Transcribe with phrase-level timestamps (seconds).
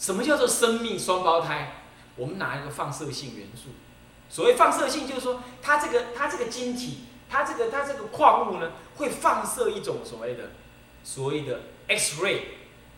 [0.00, 1.74] 什么叫做生命双胞胎？
[2.16, 3.68] 我们拿一个放射性元素。
[4.30, 10.52] 所谓放射性，就是说它这个它这个晶体，它这个它这个矿物呢，会放射一种所谓的
[11.04, 12.38] 所谓的 X ray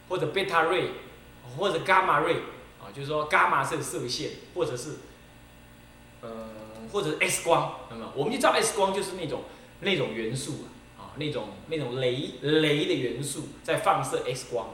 [0.08, 0.90] 或者 beta ray
[1.58, 2.36] 或者 gamma ray
[2.80, 4.98] 啊，就是说伽马射射线，或者是
[6.21, 6.30] 呃
[6.93, 9.43] 或者 X 光，那么我们就知道 X 光就是那种
[9.80, 10.66] 那种元素
[10.96, 14.69] 啊，啊那种那种镭镭的元素在放射 X 光。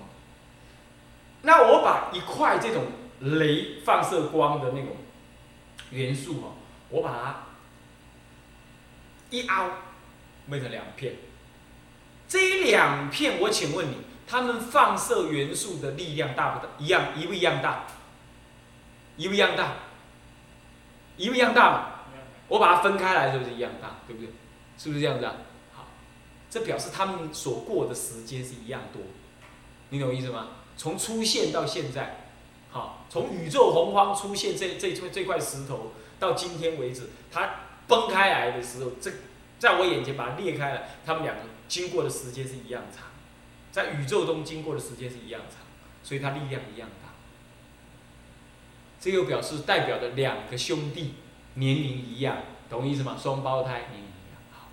[1.43, 2.85] 那我把一块这种
[3.23, 4.97] 镭放射光的那种
[5.91, 6.49] 元素哈，
[6.91, 7.37] 我把它
[9.31, 9.71] 一凹，
[10.49, 11.15] 分成两片。
[12.27, 13.95] 这两片，我请问你，
[14.27, 16.73] 它们放射元素的力量大不大？
[16.79, 17.85] 一样，一不一样大？
[19.17, 19.73] 一不一样大？
[21.17, 21.87] 一不一样大嘛？
[22.49, 23.97] 我把它分开来，是不是一样大？
[24.07, 24.31] 对不对？
[24.77, 25.35] 是不是这样子啊？
[25.75, 25.87] 好，
[26.51, 29.03] 这表示它们所过的时间是一样多，
[29.89, 30.49] 你懂我意思吗？
[30.79, 32.29] 从出现到现在，
[32.71, 37.51] 好，从宇宙洪荒出现这这这这块石头到今天为止，它
[37.89, 39.11] 崩开来的时候，这
[39.59, 43.07] 在我眼前把它裂开了，它们两个经过的时间是一样长，
[43.73, 45.59] 在宇宙中经过的时间是一样长，
[46.05, 47.09] 所以它力量一样大。
[49.01, 51.15] 这又表示代表着两个兄弟
[51.55, 52.37] 年龄一样，
[52.71, 53.17] 懂意思吗？
[53.21, 54.41] 双胞胎年龄一样。
[54.53, 54.69] 好，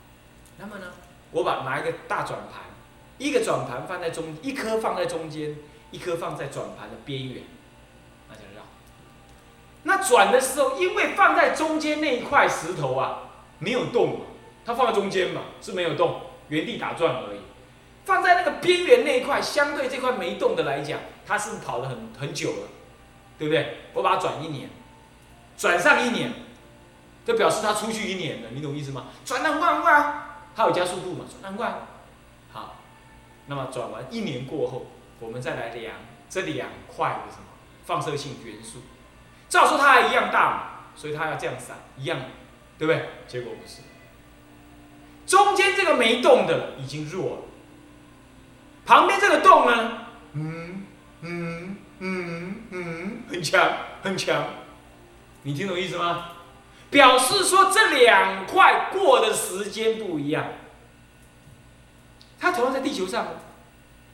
[0.59, 0.93] 那么呢，
[1.31, 2.65] 我把拿一个大转盘，
[3.17, 5.55] 一个转盘放在中，一颗放在中间。
[5.91, 7.43] 一颗放在转盘的边缘，
[8.29, 8.63] 那就绕。
[9.83, 13.19] 那转的时候，因为放在中间那一块石头啊，
[13.59, 14.21] 没有动，
[14.65, 17.39] 它放在中间嘛，是没有动，原地打转而已。
[18.03, 22.67] 放在那个边缘那一块，相对这块没动的来讲，它是跑了很很久了，
[23.39, 23.77] 对不对？
[23.93, 24.69] 我把它转一年，
[25.57, 26.31] 转上一年，
[27.25, 29.05] 就表示它出去一年了，你懂意思吗？
[29.23, 31.73] 转很快很快啊，它有加速度嘛，转很快。
[32.51, 32.75] 好，
[33.47, 34.85] 那么转完一年过后。
[35.25, 35.95] 我们再来量
[36.29, 37.45] 这两块的什么
[37.83, 38.79] 放射性元素，
[39.49, 42.19] 照说它还一样大嘛，所以它要这样散，一样，
[42.77, 43.09] 对不对？
[43.27, 43.81] 结果不是，
[45.25, 47.41] 中间这个没动的已经弱了，
[48.85, 50.85] 旁边这个动呢，嗯
[51.21, 54.45] 嗯嗯嗯，很强很强，
[55.41, 56.29] 你听懂意思吗？
[56.91, 60.45] 表示说这两块过的时间不一样，
[62.39, 63.27] 它同样在地球上。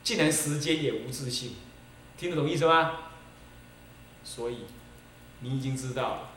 [0.03, 1.55] 既然时间也无自性，
[2.17, 2.93] 听得懂意思吗？
[4.23, 4.65] 所以
[5.41, 6.29] 你已经知道了，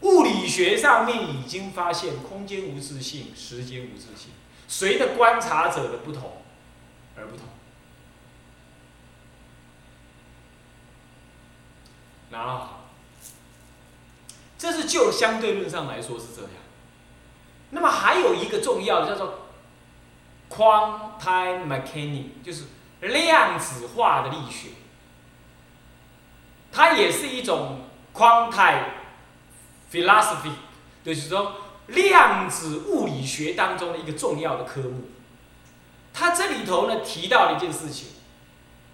[0.00, 4.30] 物理学上面已经发现空间无自性，时间无自性，
[4.66, 6.42] 随着观察者的不同
[7.16, 7.46] 而不同。
[12.30, 12.68] 然后，
[14.58, 16.50] 这是就相对论上来说是这样。
[17.70, 19.48] 那么还有一个重要的叫做
[20.48, 22.64] quantum mechanics，就是。
[23.00, 24.70] 量子化的力学，
[26.72, 27.82] 它也是一种
[28.12, 28.82] quantum
[29.90, 30.52] philosophy，
[31.04, 31.54] 就是说
[31.86, 35.10] 量子物理学当中的一个重要的科目。
[36.12, 38.08] 它这里头呢提到了一件事情，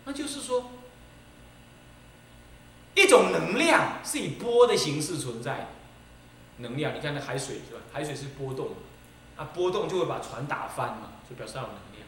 [0.04, 0.70] 那就是说，
[2.94, 5.66] 一种能量是以波的形式存在的。
[6.58, 7.80] 能量，你看那海水是吧？
[7.92, 8.68] 海水是波动，
[9.36, 12.06] 啊，波动就会把船打翻嘛，就表示有能量。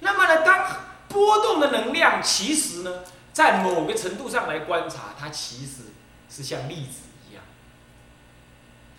[0.00, 0.64] 那么呢，当
[1.08, 5.82] 波动的能量其实呢，在某个程度上来观察，它其实
[6.28, 7.42] 是像粒子一样。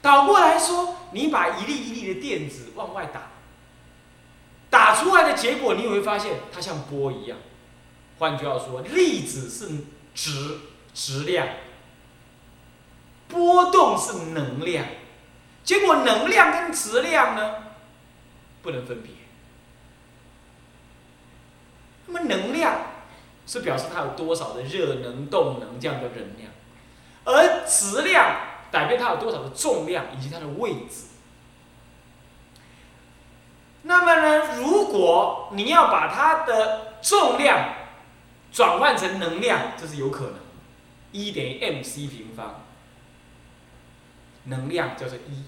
[0.02, 3.32] 倒过来说，你把一粒一粒的电子往外打，
[4.70, 7.38] 打出来的结果，你会发现它像波一样。
[8.20, 9.86] 换句话说，粒子是
[10.16, 10.60] 质
[10.94, 11.48] 质量，
[13.28, 14.86] 波动是能量，
[15.64, 17.56] 结果能量跟质量呢，
[18.62, 19.12] 不能分别。
[22.08, 22.88] 那么能量
[23.46, 26.52] 是表示它有多少的热能、动能这样的能量，
[27.26, 28.36] 而质量
[28.72, 31.06] 改变它有多少的重量以及它的位置。
[33.84, 37.74] 那么呢，如果你要把它的重量
[38.52, 40.34] 转换成能量，这是有可能。
[41.14, 42.66] 一等于 m c 平方，
[44.46, 45.44] 能量叫做一，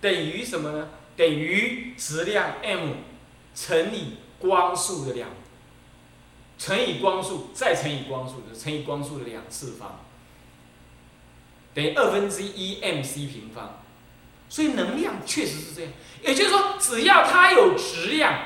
[0.00, 0.88] 等于什么呢？
[1.16, 2.94] 等于质量 m
[3.54, 5.28] 乘以光速的量。
[6.60, 10.00] 乘以光速，再乘以光速，就乘以光速的两次方，
[11.72, 13.80] 等于二分之一 m c 平方。
[14.50, 15.90] 所以能量确实是这样，
[16.22, 18.42] 也就是说，只要它有质量，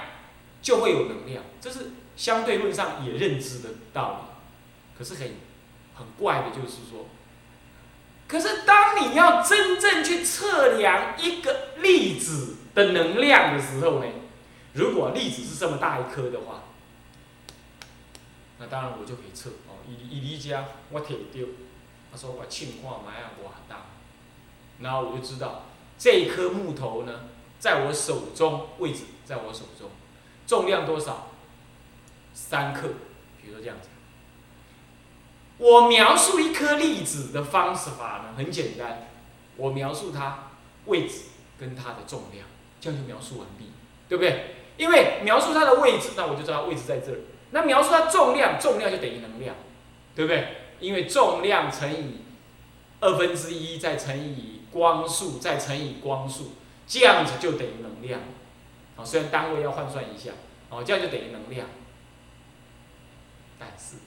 [0.62, 4.96] 就会有能量，这是相对论上也认知的道理。
[4.96, 5.32] 可是很
[5.96, 7.08] 很怪的就是说，
[8.28, 14.06] 可是当你要真正去测量一个粒子的能量的时候呢，
[14.74, 16.62] 如果粒子是这么大一颗的话。
[18.64, 21.46] 那当然，我就可以测哦，伊伊离家，我摕着，
[22.10, 23.76] 他说我称看买啊偌重，
[24.80, 25.64] 然后我就知道
[25.98, 27.24] 这一颗木头呢，
[27.58, 29.90] 在我手中位置，在我手中，
[30.46, 31.28] 重量多少？
[32.32, 32.88] 三克，
[33.42, 33.88] 比如说这样子。
[35.58, 39.10] 我描述一颗粒子的方式法呢，很简单，
[39.56, 40.52] 我描述它
[40.86, 41.24] 位置
[41.58, 42.46] 跟它的重量，
[42.80, 43.72] 这样就描述完毕，
[44.08, 44.54] 对不对？
[44.78, 47.18] 因为描述它的位置，那我就知道位置在这儿。
[47.54, 49.54] 那描述它重量，重量就等于能量，
[50.12, 50.56] 对不对？
[50.80, 52.16] 因为重量乘以
[52.98, 56.54] 二分之一，再乘以光速，再乘以光速，
[56.84, 58.20] 这样子就等于能量。
[58.96, 60.32] 啊，虽然单位要换算一下，
[60.68, 61.68] 哦，这样就等于能量。
[63.56, 63.98] 但是，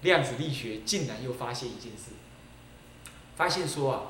[0.00, 2.12] 量子力学竟然又发现一件事，
[3.36, 4.00] 发现说啊，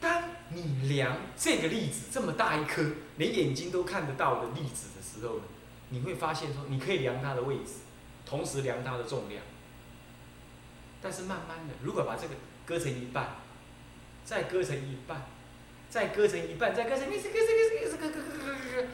[0.00, 2.84] 当你量这个粒子这么大一颗，
[3.18, 5.44] 连眼睛都看得到的粒子的时候呢，
[5.90, 7.82] 你会发现说，你可以量它的位置，
[8.24, 9.42] 同时量它的重量。
[11.02, 12.34] 但是慢慢的，如果把这个
[12.64, 13.36] 割成一半，
[14.24, 15.26] 再割成一半，
[15.88, 18.86] 再割成一半，再割成，割割割割割割割割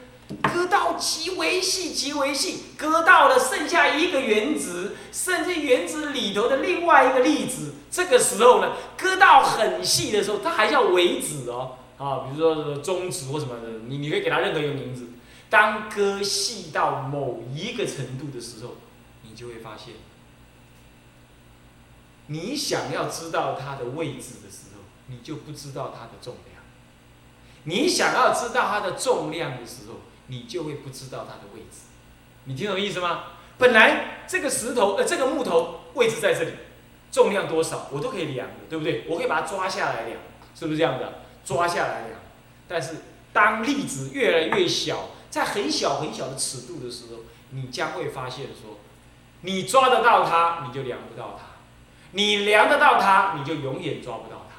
[0.48, 7.74] 割，割到极为细，极为细，割到了剩下一个原子，甚至原子里头的另外一个粒子。
[7.90, 15.06] 这个时候呢，割到很细的时候，它还叫微子哦，啊，比如说中子或什么的，你你可以给它任何一个名字。
[15.48, 18.76] 当割细到某一个程度的时候，
[19.22, 19.94] 你就会发现。
[22.28, 26.60] 你想要知道它的位置的时候，你就不知道它的重量；
[27.62, 31.86] 你想要知道它的重量的时候，你就会不知道它的位置。
[32.44, 33.24] 你听懂意思吗？
[33.58, 36.52] 本来这个石头呃这个木头位置在这里，
[37.12, 39.04] 重量多少我都可以量的，对不对？
[39.08, 40.20] 我可以把它抓下来量，
[40.54, 41.22] 是不是这样的？
[41.44, 42.20] 抓下来量。
[42.66, 42.96] 但是
[43.32, 48.78] 当粒子越来越小，在很小很小的尺度的时候，你将会发现说，
[49.42, 51.44] 你抓得到它，你就量不到它。
[52.12, 54.56] 你量得到它，你就永远抓不到它。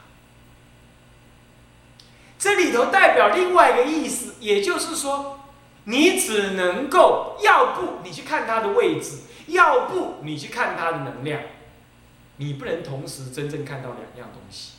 [2.38, 5.40] 这里头代表另外一个意思，也就是说，
[5.86, 11.42] 你只能够要不你去看它的位置，要不你去看它的能量，
[12.36, 14.74] 你不能同时真正看到两样东西，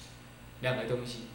[0.61, 1.27] 两个东西，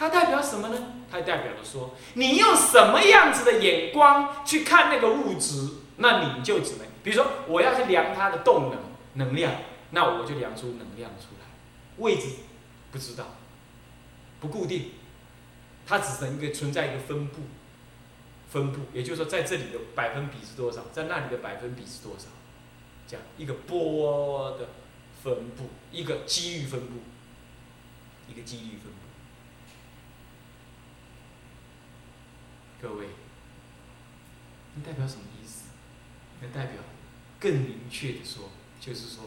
[0.00, 0.94] 它代表什么呢？
[1.10, 5.68] 它代表着说，你用什么样子的眼光去看那个物质，
[5.98, 8.78] 那你就只能，比如说，我要去量它的动能
[9.12, 9.52] 能量。
[9.90, 11.46] 那我就量出能量出来，
[11.98, 12.28] 位置
[12.90, 13.26] 不知道，
[14.38, 14.92] 不固定，
[15.84, 17.40] 它只能一个存在一个分布，
[18.48, 22.28] 分布，也就是说在这里的百分比是多少，在那里的百分比是多少，
[23.06, 24.68] 这样一个波的
[25.22, 27.00] 分布，一个几率分布，
[28.26, 28.99] 一个几率分布。
[32.80, 33.06] 各位，
[34.74, 35.64] 那代表什么意思？
[36.40, 36.82] 那代表
[37.38, 38.50] 更明确的说，
[38.80, 39.24] 就是说。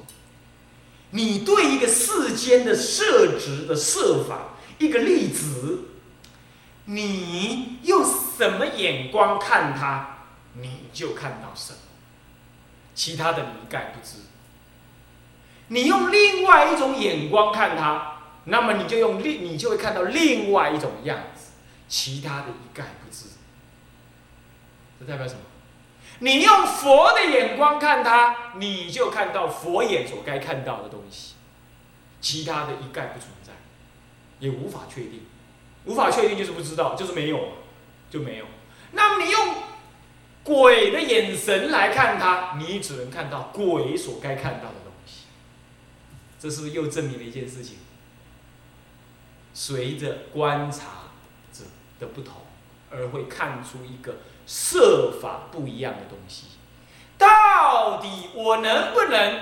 [1.12, 5.90] 你对一个世间的设置的设法，一个粒子，
[6.86, 10.26] 你用什么眼光看它，
[10.60, 11.78] 你就看到什么，
[12.96, 14.24] 其他的你一概不知。
[15.68, 21.52] 你用另外一种眼光看它，那么你就用另，你就会看到另外一种样子，
[21.88, 23.26] 其他的一概不知。
[25.04, 25.40] 代表什么？
[26.20, 31.34] 你用佛的眼光看它，你就看到佛眼所该看到的东西，
[32.22, 33.52] 其他的一概不存在，
[34.40, 35.22] 也无法确定，
[35.86, 37.54] 无法确定就是不知道，就是没有，
[38.10, 38.46] 就没有。
[38.92, 39.56] 那么你用
[40.44, 45.24] 鬼的眼神来看它，你只能看到鬼所该看到的东西。
[46.40, 47.78] 这是不是又证明了一件事情？
[49.54, 50.86] 随着观察
[51.52, 51.64] 者
[52.00, 52.36] 的不同，
[52.94, 54.16] 而会看出一个。
[54.46, 56.48] 设法不一样的东西，
[57.18, 59.40] 到底我能不能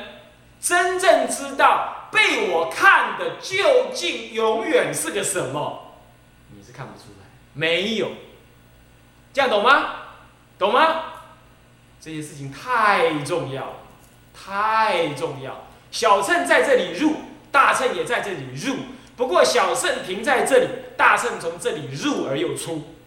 [0.59, 5.95] 真正知道被我看的究竟永远是个什么？
[6.55, 8.11] 你是看不出来，没有，
[9.33, 9.95] 这样懂吗？
[10.59, 11.03] 懂吗？
[11.99, 13.77] 这些事情太重要，
[14.35, 15.63] 太重要。
[15.89, 17.15] 小乘在这里入，
[17.51, 18.75] 大乘也在这里入，
[19.17, 22.97] 不过小乘停在这里，大乘从这里入而又出。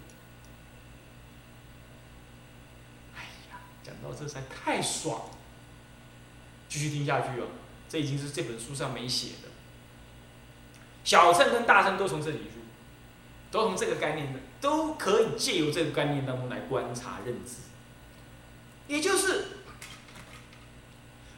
[4.13, 5.23] 这才太爽！
[6.69, 7.47] 继续听下去哦，
[7.89, 9.49] 这已经是这本书上没写的。
[11.05, 12.63] 小乘跟大乘都从这里入，
[13.51, 17.57] 都从这个概念的，都可以借由这个概念当中来观察认知。
[18.89, 19.47] 也就是，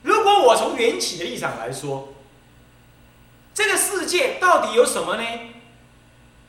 [0.02, 2.14] 如果我从缘起的立场来说，
[3.52, 5.24] 这个世界到底有什么呢？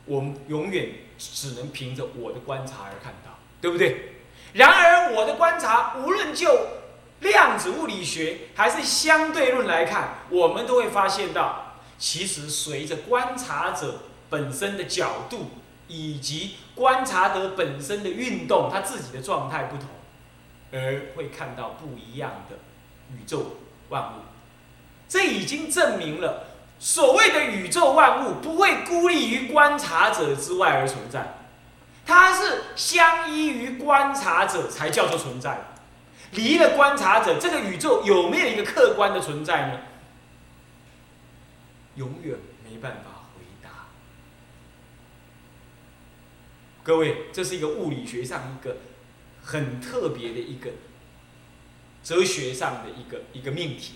[0.05, 4.16] 我们永远只能凭着我的观察而看到，对不对？
[4.53, 6.67] 然而，我的观察，无论就
[7.19, 15.51] 量子物理学还是相对论来看，我们都会发现到，其实随着观察者本身的角度
[15.87, 19.87] 以及观察者本身的运动，他自己的状态不同，
[20.71, 22.57] 而会看到不一样的
[23.13, 23.57] 宇宙
[23.89, 24.21] 万物。
[25.09, 26.47] 这已经证明了，
[26.79, 31.36] 所谓的宇宙万物不会孤立于观察者之外而存在，
[32.07, 35.59] 它是相依于观察者才叫做存在。
[36.31, 39.79] 离了观察者，这个宇宙有没有一个客观的存在呢？
[41.95, 43.69] 永远没办法回答。
[46.83, 48.77] 各位，这是一个物理学上一个
[49.43, 50.71] 很特别的一个
[52.03, 53.95] 哲学上的一个一个命题。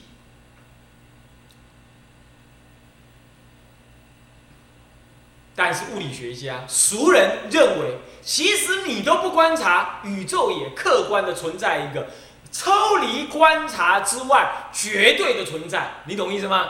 [5.55, 12.07] 但是物理学家俗人认为，其实你都不观察，宇宙也客观的存在一个
[12.51, 15.95] 抽离观察之外绝对的存在。
[16.05, 16.69] 你懂意思吗？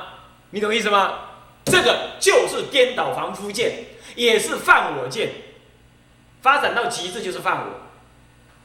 [0.50, 1.20] 你懂意思吗？
[1.66, 3.86] 这个就是颠倒凡夫见，
[4.16, 5.30] 也是犯我见。
[6.42, 7.82] 发展到极致就是犯我。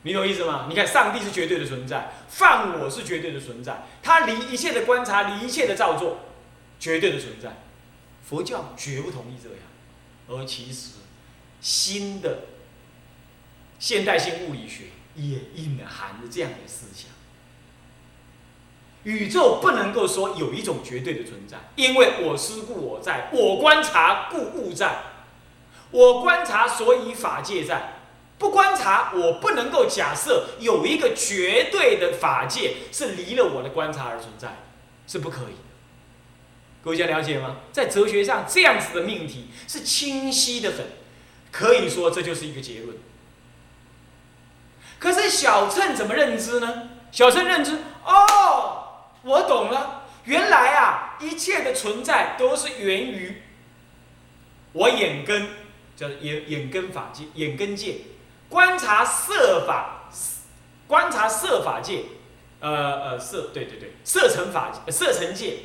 [0.03, 0.67] 你懂意思吗？
[0.69, 3.85] 你看，上帝是绝对的存在，犯我是绝对的存在。
[4.03, 6.21] 他离一切的观察，离一切的造作，
[6.81, 7.51] 绝对的存在。
[8.25, 9.59] 佛教绝不同意这样。
[10.29, 10.91] 而其实，
[11.61, 12.39] 新的
[13.79, 17.11] 现代性物理学也隐含着这样的思想：
[19.05, 25.03] 宇宙不能够说有一种绝对的存在，因为我思故我在，我观察故物在，
[25.93, 28.01] 我观察所以法界在，
[28.39, 34.57] 不观察我不能够假设有一个绝对的法界是离了我的观察而存在，
[35.07, 35.66] 是不可以。
[36.87, 37.57] 各位了解吗？
[37.73, 40.87] 在哲学上，这样子的命题是清晰的很，
[41.51, 42.97] 可以说这就是一个结论。
[45.01, 46.91] 可是小乘怎么认知呢？
[47.11, 53.43] 小乘认知，哦，我懂了，原来啊，一切的存在都是源于
[54.71, 55.49] 我眼根，
[55.97, 57.97] 叫眼眼根法界，眼根界
[58.49, 60.09] 观察色法，
[60.87, 62.05] 观察色法界，
[62.61, 65.57] 呃呃色，对对对，色尘法，色尘界。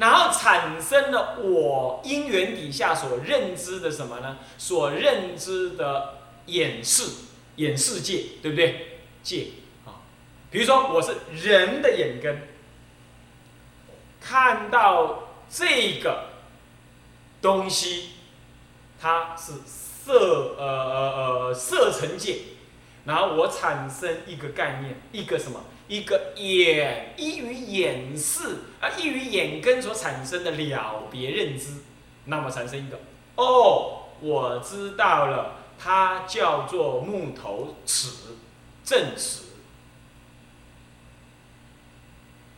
[0.00, 4.38] 然后产生了我因缘底下所认知的什么呢？
[4.56, 6.14] 所认知的
[6.46, 7.04] 眼视，
[7.56, 9.00] 眼视界，对不对？
[9.22, 9.48] 界
[9.84, 10.00] 啊，
[10.50, 12.48] 比如说我是人的眼根，
[14.18, 16.30] 看到这个
[17.42, 18.12] 东西，
[18.98, 21.12] 它是色呃呃
[21.48, 22.38] 呃色尘界，
[23.04, 25.62] 然后我产生一个概念，一个什么？
[25.90, 31.78] 一个眼依于眼视啊，依于眼根所产生的了别认知，
[32.26, 33.00] 那么产生一个
[33.34, 38.36] 哦，我知道了，它叫做木头尺，
[38.84, 39.42] 正尺，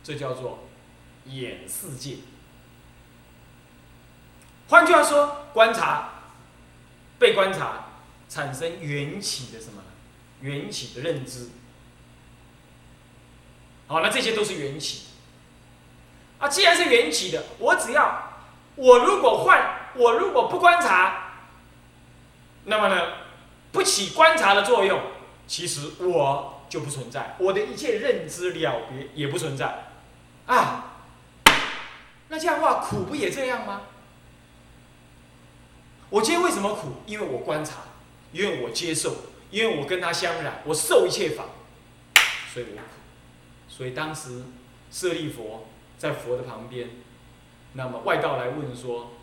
[0.03, 0.65] 这叫做
[1.25, 2.17] 眼世界。
[4.67, 6.33] 换句话说，观察
[7.17, 7.87] 被观察
[8.29, 9.81] 产生缘起的什么？
[10.41, 11.49] 缘起的认知。
[13.87, 15.07] 好，那这些都是缘起。
[16.39, 18.33] 啊，既然是缘起的，我只要
[18.75, 21.35] 我如果换，我如果不观察，
[22.65, 23.13] 那么呢，
[23.71, 24.99] 不起观察的作用，
[25.47, 29.85] 其实我就不存在，我的一切认知了别也不存在。
[30.45, 30.95] 啊，
[32.29, 33.83] 那这样的话，苦不也这样吗？
[36.09, 37.01] 我今天为什么苦？
[37.05, 37.75] 因为我观察，
[38.31, 39.15] 因为我接受，
[39.49, 41.45] 因为我跟他相染，我受一切法，
[42.53, 42.83] 所以我苦。
[43.75, 44.43] 所以当时
[44.91, 45.65] 舍利佛
[45.97, 46.89] 在佛的旁边，
[47.73, 49.13] 那么外道来问说：“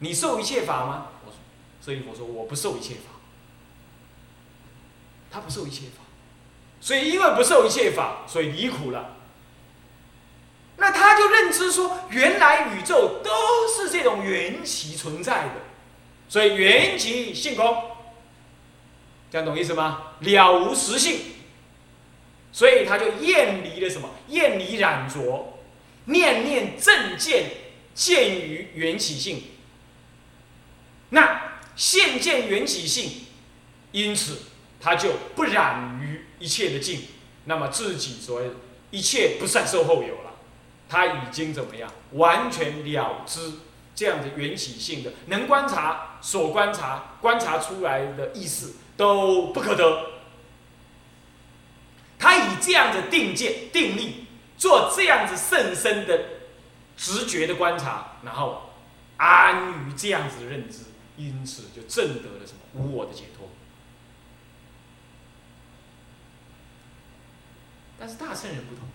[0.00, 1.38] 你受一切法吗？”我说
[1.80, 3.12] ：“舍利佛说我不受一切法。”
[5.30, 6.04] 他不受一切法，
[6.80, 9.16] 所以因为不受一切法，所以离苦了。
[10.76, 15.54] 那他就认知说，原来宇宙都是这种缘起存在的，
[16.28, 17.90] 所以缘起性空，
[19.30, 20.14] 这样懂意思吗？
[20.20, 21.33] 了无实性。
[22.54, 24.08] 所以他就厌离了什么？
[24.28, 25.58] 厌离染着，
[26.04, 27.50] 念念正见
[27.94, 29.42] 见于缘起性。
[31.10, 33.26] 那现见缘起性，
[33.90, 34.42] 因此
[34.80, 37.00] 他就不染于一切的境。
[37.46, 38.50] 那么自己所谓
[38.92, 40.34] 一切不善受后有了，
[40.88, 41.92] 他已经怎么样？
[42.12, 43.54] 完全了知
[43.96, 50.13] 这样的缘起性的，能观察所观察观察出来的意思都不可得。
[52.18, 56.24] 他以这样子定见、定力，做这样子甚深的
[56.96, 58.70] 直觉的观察，然后
[59.16, 60.80] 安于这样子的认知，
[61.16, 63.48] 因此就证得了什么无我的解脱。
[67.98, 68.88] 但是大圣人不同，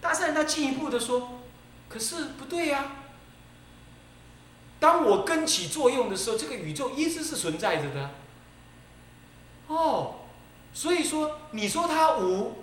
[0.00, 1.40] 大圣人他进一步的说，
[1.88, 2.92] 可是不对呀。
[4.78, 8.10] 当我根起作用的时候，这个宇宙一直是存在着的。
[9.66, 10.19] 哦，
[10.72, 12.62] 所以说你说它无，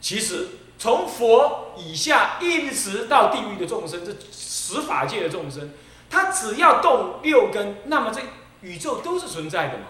[0.00, 0.48] 其实
[0.78, 5.70] 从佛以下一直到地狱的众生，这十法界的众生，
[6.08, 8.20] 他只要动六根，那么这
[8.66, 9.84] 宇宙都是存在的嘛。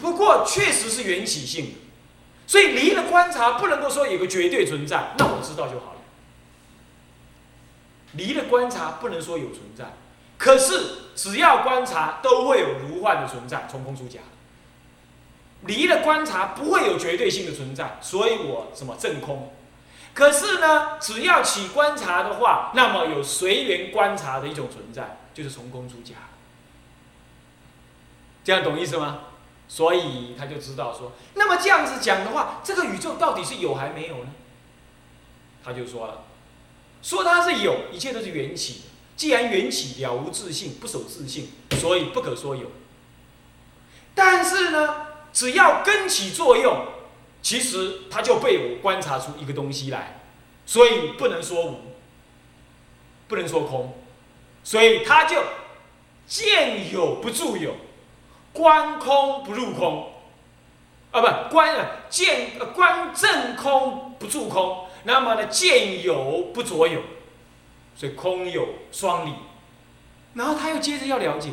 [0.00, 1.72] 不过确实是缘起性的，
[2.46, 6.00] 所以离了观察不能够说有个绝对存在，那我知道就好了。
[8.12, 9.92] 离了观察不能说有存在。
[10.36, 10.80] 可是，
[11.14, 14.20] 只要观察，都会有如幻的存在，从空出假。
[15.66, 19.52] 离了观察，不会有绝对性的存在，所以我什么正空。
[20.12, 26.14] 可是呢，只要起观察的话，那么有随缘观察的一种存在，就是从空出假。
[28.44, 29.20] 这样懂意思吗？
[29.66, 34.30] 所以他就知道说，那么这样子讲的话，这个宇宙到底是有还没有呢？
[35.64, 36.24] 他就说了，
[37.02, 38.82] 说它是有，一切都是缘起。
[39.16, 42.70] 既然缘起了无自性，不守自性，所以不可说有。
[44.14, 46.86] 但是呢，只要根起作用，
[47.42, 50.20] 其实它就被我观察出一个东西来，
[50.64, 51.80] 所以不能说无，
[53.28, 53.94] 不能说空，
[54.62, 55.42] 所以它就
[56.26, 57.74] 见有不住有，
[58.52, 60.12] 观空不入空，
[61.10, 67.02] 啊不观啊见观正空不住空，那么呢见有不着有。
[67.96, 69.32] 所以空有双理，
[70.34, 71.50] 然后他又接着要了解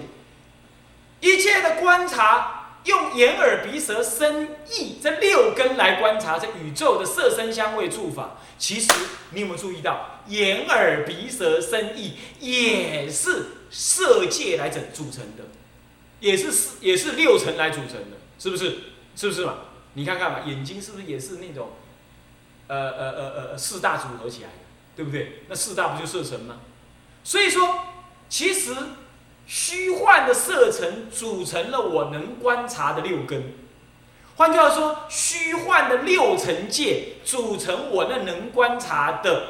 [1.20, 8.38] 一切的观察，用眼耳鼻舌身意这六根来观察这宇宙的色声香味触法。
[8.58, 8.92] 其实
[9.32, 15.44] 你有没有注意到，眼耳鼻舌身意也是色界来整组成的，
[16.20, 18.78] 也是是也是六层来组成的，是不是？
[19.16, 19.56] 是不是嘛？
[19.94, 21.72] 你看看嘛，眼睛是不是也是那种
[22.68, 24.56] 呃呃呃呃四大组合起来的？
[24.96, 25.44] 对不对？
[25.50, 26.62] 那四大不就色神吗？
[27.24, 27.84] 所以说，
[28.30, 28.74] 其实
[29.52, 33.52] 虚幻的色尘组成了我能观察的六根。
[34.38, 39.48] 换句话说，虚幻的六层界组成我那能观察的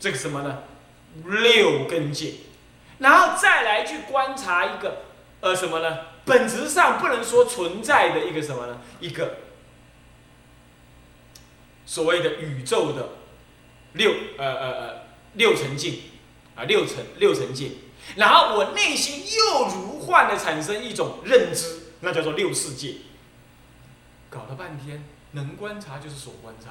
[0.00, 0.64] 这个什么呢？
[1.24, 2.32] 六根界，
[2.98, 5.02] 然后再来去观察一个
[5.40, 5.98] 呃什么呢？
[6.24, 8.80] 本质上不能说存在的一个什么呢？
[8.98, 9.36] 一个
[11.86, 13.10] 所谓的宇宙的。
[13.92, 15.02] 六呃呃呃
[15.36, 16.02] 六层境
[16.54, 17.68] 啊六层六层界，
[18.14, 22.94] 然后我内心又如幻的产生一种认知，那叫做六世界。
[24.30, 26.70] 搞了半天，能观察就是所观察，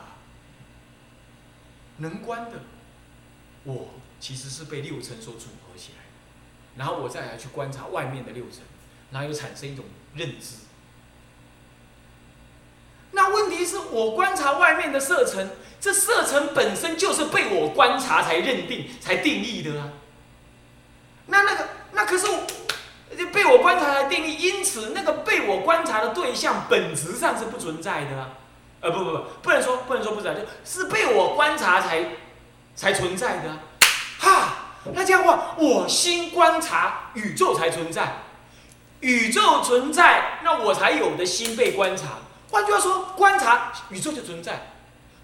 [1.98, 2.62] 能观的
[3.66, 6.04] 我其实是被六层所组合起来，
[6.78, 8.62] 然后我再来去观察外面的六层，
[9.12, 10.56] 然后又产生一种认知。
[13.12, 15.50] 那问题是我观察外面的色层。
[15.78, 19.92] 这色尘本身就是被我观察才认定、才定义的啊。
[21.28, 22.28] 那那个那可是
[23.18, 28.30] 就被我观察才定义，因此那个被我观察的对象本质上是不存在的啊。
[28.82, 32.06] 呃，不不不，不能说不能说不存在，就是被我观察才
[32.76, 33.58] 才存在的。
[34.20, 38.18] 哈，那这样的话，我心观察宇宙才存在，
[39.00, 42.20] 宇宙存在，那我才有的心被观察。
[42.52, 44.74] 换句话说，观察宇宙就存在。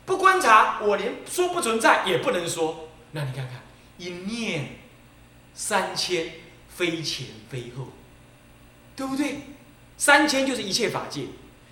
[0.05, 2.89] 不观察，我连说不存在也不能说。
[3.11, 3.61] 那你看看，
[3.97, 4.80] 一念
[5.53, 6.31] 三千，
[6.69, 7.89] 非前非后，
[8.95, 9.41] 对不对？
[9.97, 11.23] 三千就是一切法界，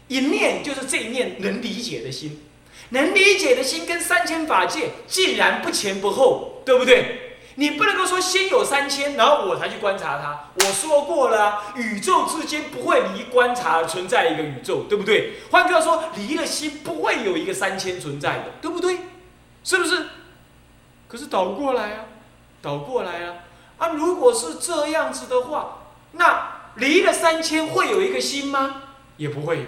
[0.08, 2.42] 一念就是这一念能理解的心，
[2.90, 7.26] 能理解的心跟三千法界竟然不前不后，对不对？
[7.56, 10.52] 你不能够说先有三千，然后我才去观察它。
[10.56, 15.34] 我说过了，宇宙之间不会离观察存在一个宇宙，对不对？
[15.52, 19.00] 换句话说，离了心不会有一个三千存在的，对不对？
[19.64, 20.06] 是不是？
[21.10, 22.06] 可是倒过来啊，
[22.62, 23.34] 倒过来啊！
[23.80, 25.80] 啊，如果是这样子的话，
[26.12, 28.84] 那离了三千会有一个心吗？
[29.18, 29.66] 也不会有，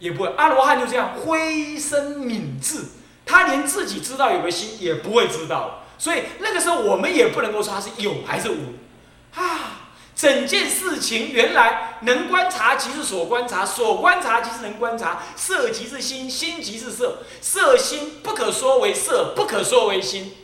[0.00, 0.34] 也不会。
[0.36, 2.86] 阿罗汉就这样灰身泯智。
[3.26, 8.74] 他连自己知道有个心也不会知道，所以那个时候我们也不能够说他是有还是无，
[9.34, 20.34] 啊，整件事情原来能观察即是所观察，所观察即是能观察，色即是心，心即是色，色心不可说为色，不可说为心。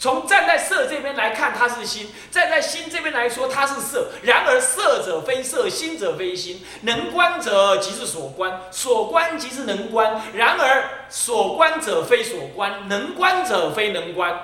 [0.00, 4.12] 从站在色这边来看，它是心；站在心这边来说，它是色。
[4.22, 6.64] 然而，色者非色，心者非心。
[6.82, 10.22] 能观者即是所观，所观即是能观。
[10.32, 14.40] 然而，所观者非所观，能观者非能观。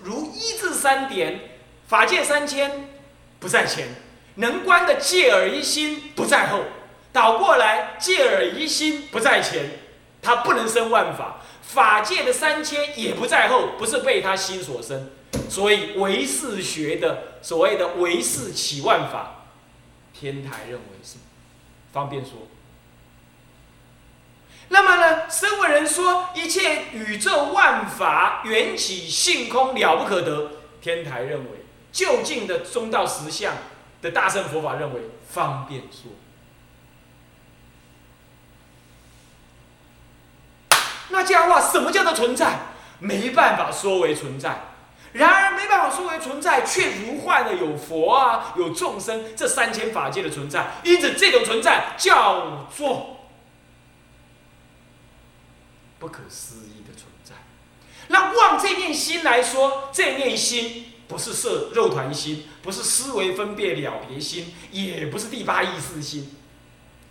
[0.00, 1.38] 如一至三点，
[1.86, 2.88] 法界三千
[3.38, 3.86] 不在前，
[4.34, 6.64] 能观的戒而一心不在后。
[7.12, 9.78] 倒过来，借耳一心不在前，
[10.20, 15.10] 他不能生万法；法界的三千也不在后，不是被他心所生。
[15.48, 19.44] 所以唯识学的所谓的唯识起万法，
[20.12, 21.16] 天台认为是
[21.92, 22.48] 方便说。
[24.70, 30.50] 那么呢，声闻人说一切宇宙万法缘起性空了不可得，
[30.80, 33.54] 天台认为就近的中道实相
[34.00, 36.12] 的大乘佛法认为方便说。
[41.10, 42.60] 那这样的话，什么叫做存在？
[43.00, 44.64] 没办法说为存在。
[45.12, 50.80] 然而没办法说为存在，却如幻的有佛啊，有众生这三千法界的存在。
[50.84, 53.18] 因此，这种存在叫做
[55.98, 57.34] 不可思议的存在。
[58.08, 66.36] 那望这念心来说，这念心不是色肉团心，不是思维分别了别心，也不是第八意识心，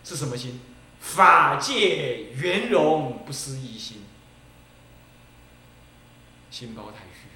[0.03, 0.61] 是什么心？
[1.07, 4.03] 法界圆融不思一心，
[6.51, 7.29] 心包太虚。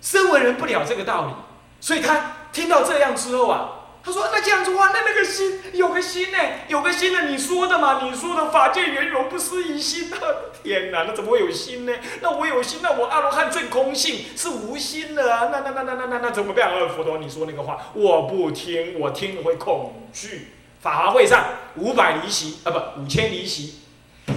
[0.00, 1.34] 身为人不了这个道理，
[1.80, 3.77] 所以他听到这样之后啊，
[4.08, 6.38] 他说：“那这样子话，那那个心有个心呢？
[6.66, 7.28] 有个心呢？
[7.28, 8.00] 你说的嘛？
[8.02, 10.18] 你说的法界圆融不思议心啊！
[10.64, 11.92] 天哪，那怎么会有心呢？
[12.22, 15.50] 那我有心，那我阿罗汉最空性是无心的啊！
[15.52, 16.70] 那那那那那那那怎么办？
[16.70, 20.48] 啊，佛陀，你说那个话，我不听，我听了会恐惧。
[20.80, 21.44] 法华会上
[21.76, 23.80] 五百离席啊，不五千离席，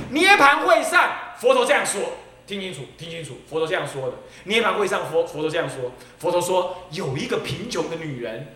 [0.09, 2.01] 涅盘会上佛陀这样说。”
[2.47, 4.13] 听清楚，听清楚，佛陀这样说的。
[4.43, 5.93] 涅盘会上，佛佛陀这样说。
[6.19, 8.55] 佛陀说，有一个贫穷的女人，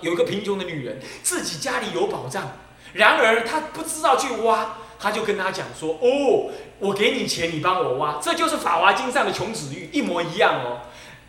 [0.00, 2.50] 有一个贫穷的女人，自己家里有宝藏，
[2.92, 10.80] 然而她不知道去挖，他就跟他讲说：“哦，我给你钱，你帮我挖。”这就是《法华经》上的穷子玉，一模一样哦。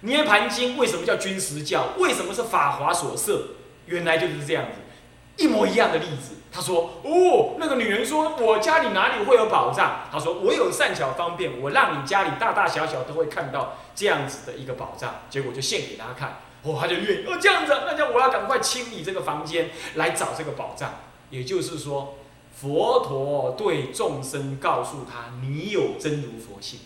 [0.01, 1.89] 涅盘经为什么叫君实教？
[1.97, 3.49] 为什么是法华所设？
[3.85, 6.35] 原来就是这样子，一模一样的例子。
[6.51, 20.99] 他说：“哦，那个女人说，我家里哪里会有宝藏？”他说：“我有善巧方便，我让你家里大大小小都会看到这样子的一个宝藏。”结果就献给他看，哦，他就愿意哦，这样子，那叫我要赶快清理这个房间来找这个宝藏。
[21.29, 22.17] 也就是说，
[22.53, 26.79] 佛陀对众生告诉他：“你有真如佛性，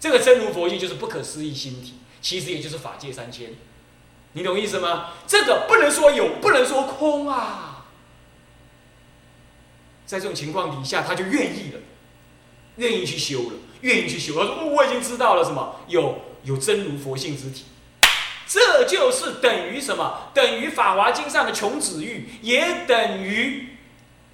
[0.00, 3.50] 这个真如佛性就是不可思议心体，其实也就是法界三千。
[4.32, 5.10] 你懂意思吗？
[5.26, 7.68] 这个不能说有，不能说空啊。”
[10.06, 11.80] 在这种情况底下，他就愿意了，
[12.76, 14.34] 愿意去修了，愿意去修。
[14.34, 15.76] 他说：“哦我已经知道了什么？
[15.86, 17.64] 有有真如佛性之体，
[18.52, 20.28] 这就是等于什么？
[20.34, 23.78] 等于《法华经》上的穷子玉，也等于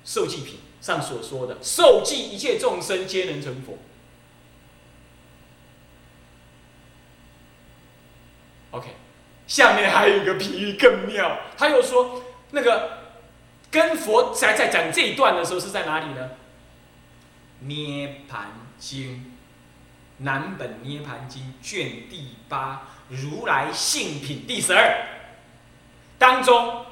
[0.04, 3.78] 受记品上所说的受记一切众生皆能成佛。”
[8.72, 8.88] OK，
[9.46, 12.98] 下面还有一个比喻更妙，他又说那个。
[13.70, 16.30] 跟佛在在讲这一段的时候是在哪里呢？
[17.66, 19.10] 《涅盘经》
[20.18, 25.06] 南本《涅盘经》卷第八《如来性品》第十二
[26.18, 26.84] 当中，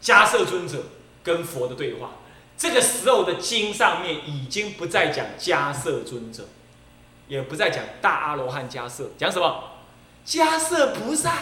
[0.00, 0.84] 迦摄尊者
[1.24, 2.10] 跟佛的对话。
[2.56, 6.46] 这个时候的经上面已经不再讲迦摄尊者，
[7.26, 9.64] 也不再讲大阿罗汉迦摄，讲什么？
[10.26, 11.32] 迦摄菩萨，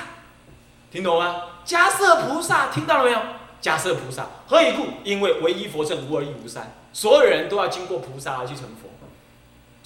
[0.91, 1.43] 听懂吗？
[1.67, 3.21] 迦摄菩萨，听到了没有？
[3.61, 4.87] 迦摄菩萨，何以故？
[5.03, 8.88] 因为唯一佛圣，无二亦无三，所有人都要经过菩萨而去成佛。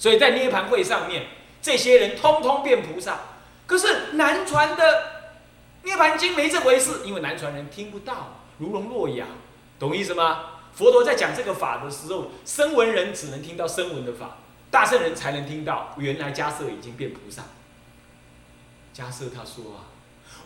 [0.03, 1.27] 所以在涅盘会上面，
[1.61, 3.19] 这些人通通变菩萨。
[3.65, 4.83] 可是南传的
[5.83, 9.25] 涅盘经没这回事，因为南传人听不到，如聋若哑，
[9.79, 10.59] 懂意思吗？
[10.73, 14.39] 佛陀在讲这个法的时候，声闻人只能听到声闻的法，
[14.69, 15.95] 大圣人才能听到。
[15.97, 17.43] 原来迦摄已经变菩萨。
[18.93, 19.87] 迦摄他说啊。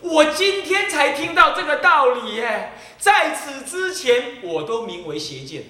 [0.01, 5.63] 我今天才听到这个道理耶，在此之前我都名为邪见。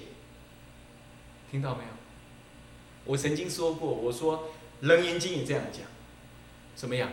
[1.50, 1.87] 听到没？
[3.08, 4.38] 我曾经说过，我说
[4.86, 5.82] 《楞严经》也这样讲，
[6.76, 7.08] 怎么样？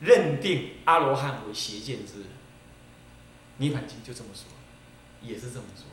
[0.00, 2.22] 认定阿罗汉为邪见之人，
[3.56, 4.44] 《涅盘经》就这么说，
[5.20, 5.84] 也是这么说，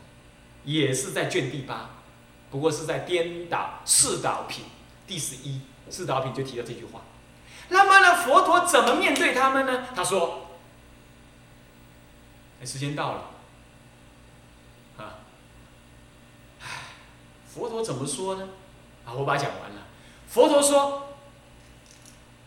[0.63, 1.95] 也是在卷第八，
[2.51, 4.65] 不过是在颠倒四导品
[5.07, 7.01] 第十一四导品就提到这句话。
[7.69, 9.87] 那么呢，佛陀怎么面对他们呢？
[9.95, 10.51] 他说
[12.61, 13.29] ：“哎，时间到了，
[14.97, 15.19] 啊，
[16.61, 16.65] 哎，
[17.49, 18.47] 佛陀怎么说呢？
[19.07, 19.87] 啊，我把它讲完了。
[20.27, 21.15] 佛陀说：，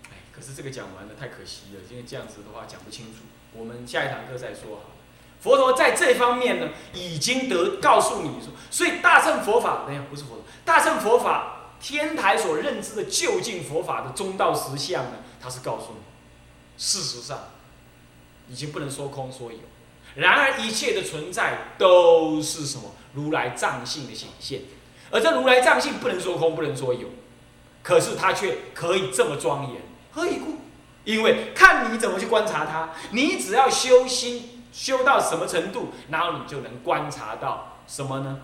[0.05, 3.23] 哎，可是这个讲完了太可惜了，因为这样子的话讲不清楚，
[3.55, 4.97] 我们下一堂课再说好了。
[5.41, 15.13] 佛陀在这方面呢，已经得告诉你说，所以大乘佛法，等下不是佛陀，大乘佛法。”天台所认知的究竟佛法的中道实相呢？
[15.41, 16.01] 他是告诉你，
[16.77, 17.39] 事实上，
[18.51, 19.59] 已经不能说空说有。
[20.15, 22.91] 然而一切的存在都是什么？
[23.15, 24.61] 如来藏性的显现。
[25.11, 27.09] 而这如来藏性不能说空，不能说有，
[27.83, 29.83] 可是它却可以这么庄严。
[30.13, 30.57] 何以故？
[31.05, 32.91] 因为看你怎么去观察它。
[33.11, 38.41] 你只要修心修到什么程度，然后你就能观察到什么呢？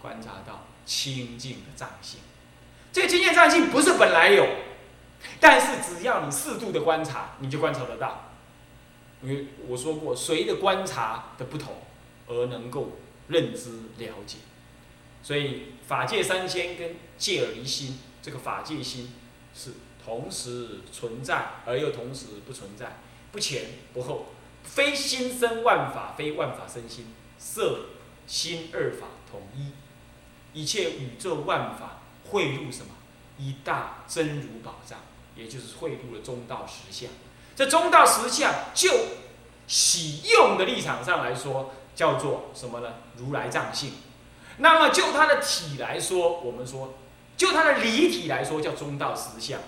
[0.00, 2.20] 观察到清净的藏性。
[2.92, 4.46] 这个清净藏性不是本来有，
[5.38, 8.30] 但是只要你适度的观察，你就观察得到。
[9.20, 11.74] 因为我说过，随着观察的不同
[12.28, 12.92] 而能够
[13.26, 14.38] 认知了解。
[15.22, 19.12] 所以法界三千跟界而离心，这个法界心
[19.54, 22.98] 是同时存在而又同时不存在，
[23.32, 24.26] 不前不后，
[24.62, 27.86] 非心生万法，非万法生心，色
[28.26, 29.72] 心二法统一，
[30.58, 32.94] 一切宇宙万法汇入什么？
[33.36, 34.98] 一大真如宝藏，
[35.36, 37.10] 也就是汇入了中道实相。
[37.54, 38.90] 这中道实相就
[39.66, 42.94] 喜用的立场上来说，叫做什么呢？
[43.16, 43.92] 如来藏性。
[44.58, 46.94] 那么就它的体来说，我们说，
[47.36, 49.60] 就它的离体来说，叫中道实相。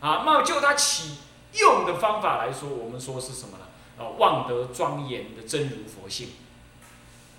[0.00, 1.16] 啊，那么就它起
[1.54, 3.64] 用的方法来说，我们说是什么呢？
[3.98, 6.28] 啊，望得庄严的真如佛性，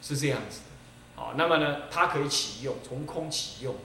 [0.02, 1.22] 是这样子的。
[1.22, 3.76] 啊，那么呢，它可以起用，从空起用。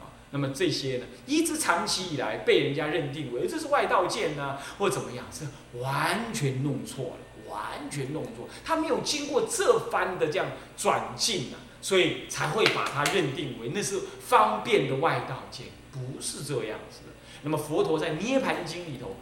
[0.00, 5.46] 啊，那么这些呢，一直长期以来被人家认定为这是外道剑呢，或怎么样，是
[5.78, 11.56] 完全弄错了，完全弄错，他没有经过这番的这样转进啊。
[11.82, 17.12] 所以才会把它认定为那是方便的外道界，不是这样子的。
[17.42, 19.16] 那么佛陀在《涅盘经》里头，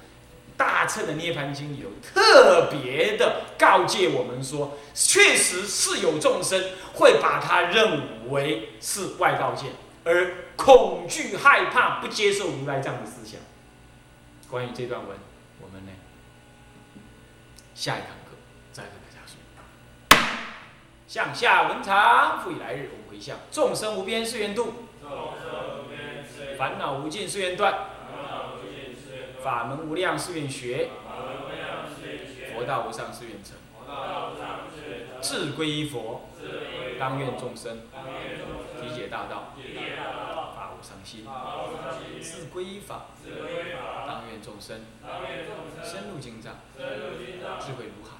[0.58, 9.68] 大乘的《涅盘经》里头特别的告诫我们说，确实是有众生会把它认为是外道界，
[10.04, 13.40] 而恐惧害怕不接受如来这样的思想。
[14.50, 15.16] 关于这段文，
[15.62, 15.92] 我们呢
[17.74, 18.19] 下一堂。
[21.10, 23.36] 向下文长，复以来日无回向。
[23.50, 24.74] 众生无边誓愿度，
[26.56, 27.86] 烦恼无尽誓愿断，
[29.42, 30.90] 法门无量誓愿学，
[32.54, 33.56] 佛道无上誓愿成。
[35.20, 36.28] 志归依佛，
[37.00, 37.78] 当愿众生
[38.80, 39.54] 体解大道，
[40.54, 41.26] 法无上心。
[42.22, 43.06] 志归依法，
[44.06, 44.82] 当愿众生
[45.82, 48.19] 深入经藏，智慧如海。